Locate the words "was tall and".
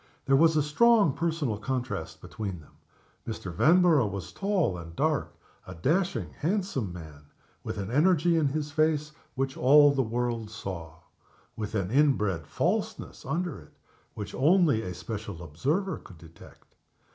4.09-4.95